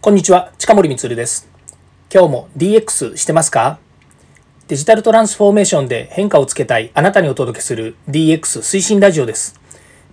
[0.00, 1.48] こんにちは、近森光です。
[2.14, 3.80] 今日も DX してますか？
[4.68, 9.60] デジタルトランスフォーメーションで変化をつけたいあなたにお届けする DX 推進ラジオです。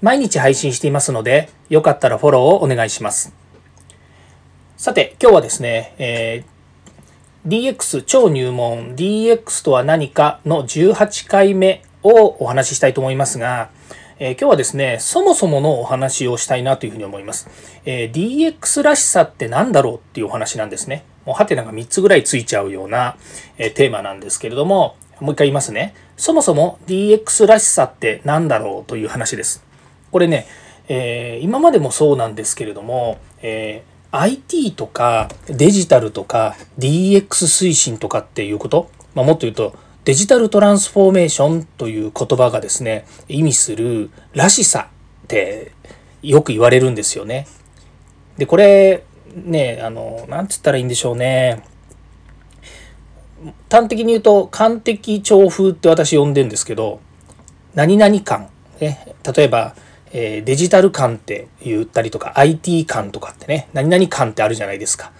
[0.00, 3.34] 毎日配信していますので、よかったらフォローをお願いします。
[4.78, 13.68] さて、今日はですね、えー、DX 超入門 DX とは何かの18回目をお話ししたいと思いますが、
[14.20, 17.48] えー、今日はですね、そもそものお話をしたいなというふうに思います。
[17.84, 21.04] えー、DX らしさって何だろうっていうお話なんですね。
[21.26, 23.16] もうハテナが3つぐらいついちゃうような、
[23.58, 25.94] え、テーマなんですけれども、もう一回言いますね。
[26.16, 29.64] そもそも DX らしさって何だろうという話です。
[30.12, 30.46] これね、
[30.88, 44.90] え今までもそうなんですけれども、え IT とかデジタルとか DX 推進とかっていうこと、まあ、もっと言うとデジタルトランスフォーメーションという言葉がですね、意味するらしさ
[45.24, 45.72] って
[46.22, 47.46] よく言われるんですよね。
[48.36, 49.04] で、これ、
[49.34, 51.64] ね、あの、なんつったらいいんでしょうね。
[53.70, 57.00] 端的に言うと、感的調風って私呼んでるんですけど、
[57.74, 58.50] 何々感。
[58.80, 59.74] ね、例えば、
[60.12, 65.12] え、デジタル感って言ったりとか、IT 感とかってね、何々感ってあるじゃないですか。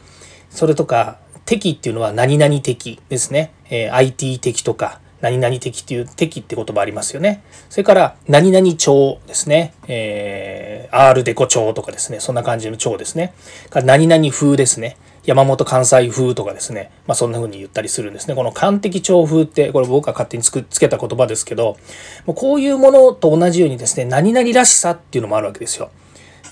[0.51, 3.53] それとか、敵っていうのは何々的ですね。
[3.71, 7.43] え、IT 的とか、何々的っていう敵って言葉ありますよね。
[7.71, 9.75] それから、何々町ですね。
[9.89, 12.21] えー、R デコ町とかですね。
[12.21, 13.33] そんな感じの町ですね。
[13.71, 14.97] から何々風ですね。
[15.25, 16.91] 山本関西風とかですね。
[17.07, 18.35] まあそんな風に言ったりするんですね。
[18.35, 21.79] この関的調風って、これ僕が勝手につくつけた言葉ですけど、
[22.27, 25.91] もうこういうものと同じようにですね、何々らしさっていうのもあるわけですよ。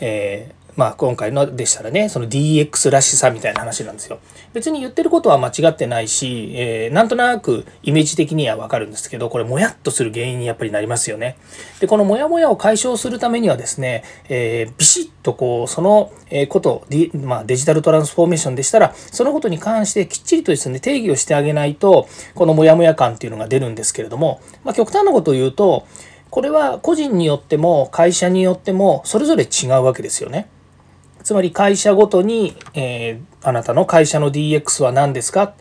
[0.01, 4.19] えーまあ今回のでしたらね、その DX らしさみたいな話なんですよ。
[4.53, 11.37] 別に言ってることは間違ってないし、えー、なんとなくイメージ的にはわかるんですけど、これもやっとする原因にやっぱりなりますよね。
[11.81, 16.11] で、このもやもやを解消するためにはですね、えー、ビシッとこう、その
[16.49, 25.87] こと、まあ、デジタルトランスフォーメーションでしたら、そのことに関してきっちりとですね、定義をしてあげないと、このもやもや感っていうのが出るんですけれども、まあ極端なことを言うと、
[26.31, 30.49] これは個人によっても会社によってもそれぞれ違うわけですよね。
[31.23, 35.55] つまり会社ごとに、えー、あなたの会社の DX は何ですか？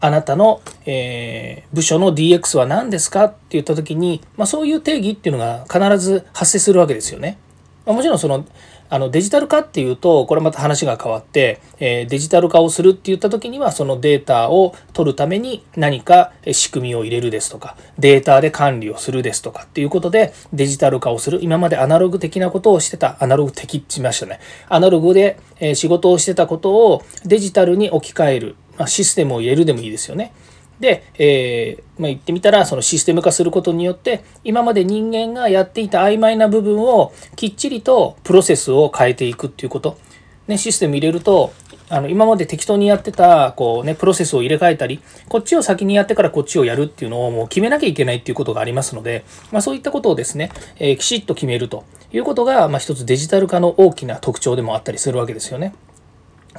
[0.00, 3.24] あなたの、えー、部署の DX は何ですか？
[3.24, 7.38] って言った時に、まあ、そういう定義っていうのが必ず発生するわけですよね。
[7.84, 8.44] まあ、もちろんその
[8.90, 25.38] あのデジタル化っていうとこれまた話が変わって、えデジタル化をするって言った時にはそのデータを取るために何か仕組みを入れるですとかデータで管理をするですとかっていうことでデジタル化をする今までアナログ的なことをしてたアナログ的って言いましたねアナログで
[25.74, 30.32] 仕事をしてたことをデジタルに置き換える、まシステムを入れるでもいいですよね。
[30.80, 39.98] で、えー、まあ、言ってみたらそのシステム化することによって今まで人間がやっていた曖昧な部分をきっちりとプロセスを変えていくっていうこと、
[40.46, 41.52] ね、システム入れると
[41.90, 55.74] あの今まで適当にやってたこう、ね、プロセスを入れ替えたりこっちを先にやってからこっちをやるっていうのをもう決めなきゃいけないっていうことがありますので、まあ、そういったことをですね、えー、きちっと決めるということが、まあ、一つデジタル化の大きな特徴でもあったりするわけですよね。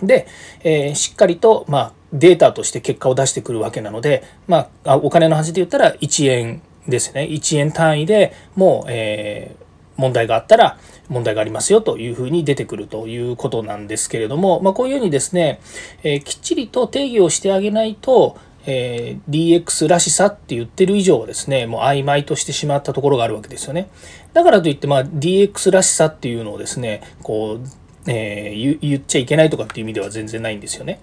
[0.02, 0.28] で、
[0.64, 7.28] えー、しっかりと、まあ、データとして結果を出してくるわけなので、まあ、お金の話で言ったら1円ですね。
[7.30, 10.78] 1円単位でもう、えー、問題があったら
[11.10, 15.60] 問題がありますよというふうに出てくるということなんですけれども、まあ、こういうふうにですね、
[16.04, 23.90] えー、きっちりと定義をしてあげないと、えー、DX らしさって言ってる以上はですね、もう曖昧としてしまったところがあるわけですよね。
[24.34, 27.68] だからといって、まあ、DX らしさっていうのをですね、こう、
[28.08, 31.00] えー、言っちゃいけないとかっていう意味では全然ないんですよね。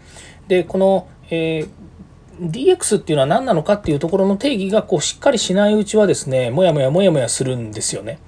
[0.49, 1.69] でこの、えー
[2.39, 8.19] DX っていうのは何なのかっていうところの定義がこうしっかりしないうちはですね、もやもやもやもやするんですよね。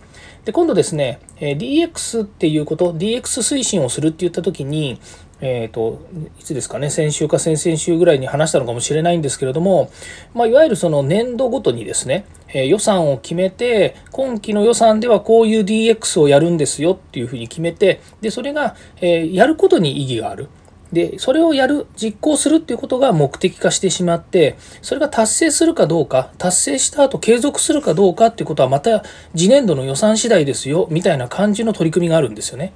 [0.47, 4.99] で、今度ですね、え DX っていうこと、DX 推進をするって言った時に、
[5.41, 6.01] えっ、ー、と、
[6.41, 9.91] いつですかね、先週か先々週ぐらいに話したのかもしれないんですけれども、
[10.35, 20.49] まあ、いわゆるその年度ごとにですね、えー、予算を決めて、今期の予算ではこういう DX をやるんですよっていうふうに決めて、で、それが、えー、やることに意義がある。
[20.93, 29.05] で、それをやる、実行するっていうことが目的化してしまって、それが達成するかどうか、達成した後継続するかどうかっていうことはまた
[29.37, 32.73] 次年度の予算次第ですよ、みたいな感じの取り組みがあるんですよね。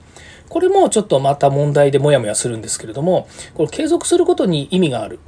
[0.48, 5.18] これもちょっとまた問題でモヤモヤするんですけれども、これ継続することに意味がある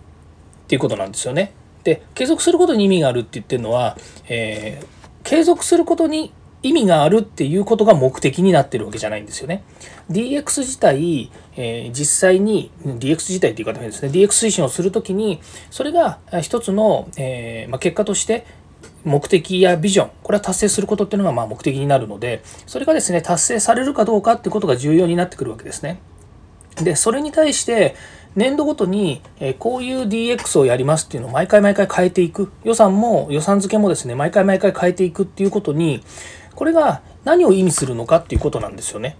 [0.64, 1.54] っていうことなんですよね。
[1.84, 3.96] で、継続することに意味があるって言ってるのは、
[4.28, 4.86] えー、
[5.22, 6.32] 継続することに
[6.64, 9.62] 意味があるっていうことが目的になってるわけじゃないんですよね。
[10.10, 15.40] DX 自体、えー、実際に DX 自体っていう方ですね DX 推進をするときに
[15.70, 18.46] それが一つの、えー、まあ、結果として
[19.04, 26.00] 目的やビジョンこれは達成することっていうのがまあ目的になるのでそれがですね達成されるかどうかってことが重要になってくるわけですね。
[26.82, 27.94] で、それに対して、
[28.34, 32.50] 年度ごとに、えこういう DX をやりますっていうのを毎回毎回変えていく。
[32.64, 36.02] 予算も、予算付けもですね、毎回毎回変えていくっていうことに、
[36.54, 39.16] これが何を意味するのかっていうことなんですよね。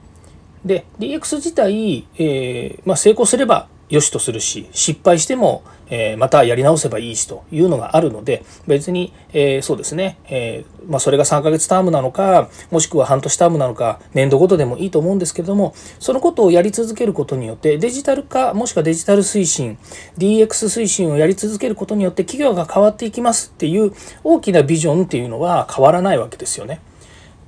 [0.64, 19.78] で、DX 自体、えー、まあ、成功すれば良しとするし、失敗しても、えー、またやり直せばいいしというのがあるので、別に、えー、そうですね、えー、まあ、それが3ヶ月タームなのか、もしくは半年タームなのか、年度ごとでもいいと思うんですけれども、そのことをやり続けることによって、デジタル化、もしくはデジタル推進、
[20.16, 23.92] DX 推進をやり続けることによって、企業が変わっていきますっていう
[24.22, 26.80] 大きなビジョンっていうのは変わらないわけですよね。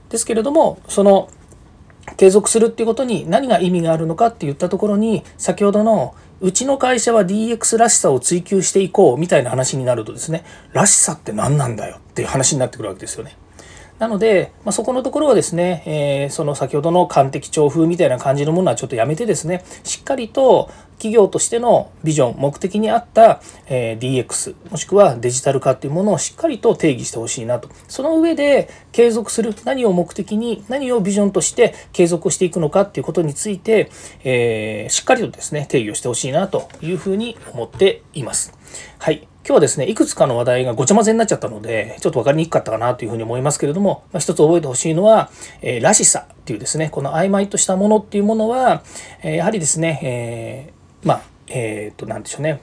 [0.09, 1.29] ですけれども、その、
[2.17, 13.37] 継続するっていうことに何が意味があるのかって言ったところに先ほどのうちの会社は DX らしさを追求していこうみたいな話になるとですねらしさって何なんだよっていう話になってくるわけですよね。
[13.99, 27.69] なので、まあ、そこのところはですね、えー、その先ほどの完璧調風みたいな感じのものはちょっとやめてですね、しっかりと企業としてのビジョン、目的に合った、えー、DX、もしくはデジタル化っていうものをしっかりと定義してほしいなと。
[27.89, 33.91] その上で継続する、何を目的に、何をビジョンとして継続していくのかっていうことについて、
[34.25, 38.53] えー、しっかりとですね、定義をしてほしいなというふうに思っています。
[38.99, 39.23] はい。
[39.23, 45.31] 今日はですね、いくつかの話題がごちゃ混ぜになっちゃったので、ちょっと分かりにくかったかなというふうに思いますけれども、まあ、一つ覚えてほしいのは、
[45.63, 48.83] えー、らしさっていうですね、この曖昧としたものっていうものは、
[49.23, 52.61] えー、やはりですね、えー、まあ、えっ、と、なんでしょうね。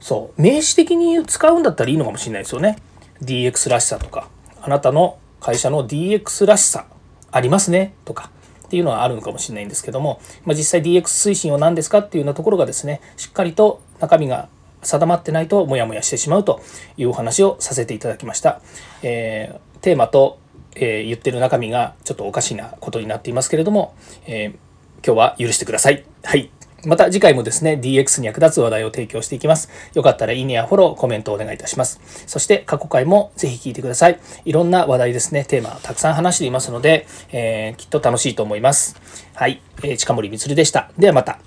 [0.00, 2.78] そう、名詞的に使うんだったらいいのかもしれないですよね。
[3.22, 4.28] DX らしさとか、
[4.62, 6.86] あなたの会社の DX らしさ
[7.32, 8.30] ありますねとか、
[8.66, 14.48] っていうのはあるのかもしれないんですけども、まあ、実際 DX 推進は何ですかっていうようなところがですね、しっかりと中身が
[14.82, 16.60] 定まってないとモヤモヤしてしまうと
[16.96, 18.60] いうお話をさせていただきました。
[19.02, 20.38] えー、テーマと、
[20.74, 23.94] えー、言ってる中身がちょっとおかしなことになっていますけれども、
[24.26, 26.04] えー、今日は許してください。
[26.24, 26.50] はい。
[26.86, 29.68] また次回もですね、DX に役立つ話題を提供していきます。
[29.94, 32.00] よかったらいいねやフォロー、コメントをお願いいたします。
[32.26, 34.18] そして過去回もぜひ聞いてください。
[34.46, 38.96] いろんな話題ですね、テーマたくさん話していますので、えー、きっと楽しいと思います。
[39.34, 40.90] はい、えー、近森光でした。
[40.98, 41.38] ではまた。